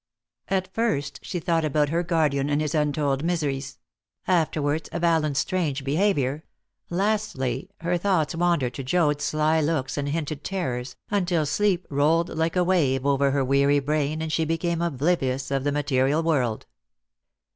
[0.47, 3.77] At first she thought about her guardian and his untold miseries;
[4.27, 6.43] afterwards of Allen's strange behaviour;
[6.89, 12.55] lastly, her thoughts wandered to Joad's sly looks and hinted terrors, until sleep rolled like
[12.55, 16.65] a wave over her weary brain, and she became oblivious of the material world.